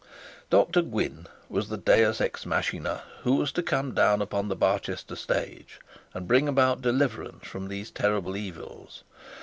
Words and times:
Dr 0.49 0.81
Gwyinne 0.81 1.27
was 1.47 1.69
the 1.69 1.77
Deus 1.77 2.19
ex 2.21 2.43
machina 2.43 3.03
who 3.21 3.35
was 3.35 3.51
to 3.51 3.61
come 3.61 3.93
down 3.93 4.19
upon 4.19 4.47
the 4.47 4.55
Barchester 4.55 5.15
stage, 5.15 5.79
and 6.15 6.27
bring 6.27 6.47
about 6.47 6.81
deliverance 6.81 7.45
from 7.45 7.67
these 7.67 7.91
terrible 7.91 8.35
evils. 8.35 9.03